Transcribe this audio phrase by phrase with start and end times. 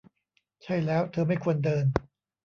[0.63, 1.85] ใช่แล้วเธอไม่ควรเดิน